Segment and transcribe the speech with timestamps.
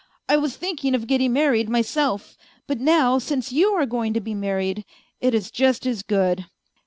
[0.27, 4.33] I was thinking of getting married myself; but now since you are going to be
[4.33, 4.83] married,
[5.19, 6.45] it is just as good